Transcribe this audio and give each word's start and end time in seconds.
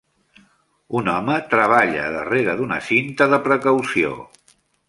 Un 0.99 1.11
home 1.15 1.35
treballa 1.51 2.07
darrere 2.17 2.57
d'una 2.63 2.81
cinta 2.89 3.31
de 3.35 3.43
precaució. 3.49 4.19